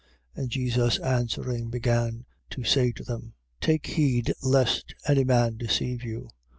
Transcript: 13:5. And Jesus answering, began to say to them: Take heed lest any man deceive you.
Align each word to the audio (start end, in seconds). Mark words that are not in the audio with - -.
13:5. 0.35 0.41
And 0.41 0.49
Jesus 0.49 0.97
answering, 0.97 1.69
began 1.69 2.25
to 2.49 2.63
say 2.63 2.91
to 2.91 3.03
them: 3.03 3.35
Take 3.59 3.85
heed 3.85 4.33
lest 4.41 4.95
any 5.05 5.23
man 5.23 5.57
deceive 5.57 6.03
you. 6.03 6.29